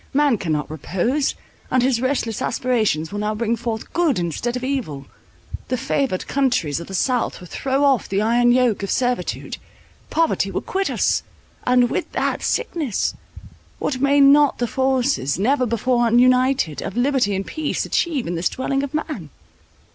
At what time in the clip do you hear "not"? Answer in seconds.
14.19-14.57